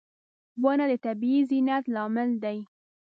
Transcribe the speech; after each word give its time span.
•ونه 0.63 0.85
د 0.91 0.93
طبیعي 1.05 1.41
زینت 1.49 1.83
لامل 1.95 2.29
دی. 2.43 2.57